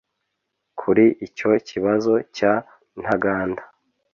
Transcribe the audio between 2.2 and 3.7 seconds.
cya Ntaganda